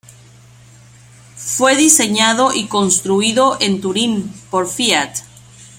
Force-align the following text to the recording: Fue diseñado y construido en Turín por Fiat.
Fue 1.35 1.75
diseñado 1.75 2.55
y 2.55 2.65
construido 2.65 3.57
en 3.61 3.81
Turín 3.81 4.33
por 4.49 4.67
Fiat. 4.67 5.15